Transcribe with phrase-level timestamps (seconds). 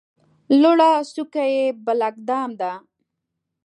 [0.61, 2.71] لوړه څوکه یې بلک دام ده.